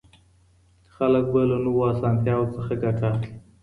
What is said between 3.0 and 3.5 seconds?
اخلي.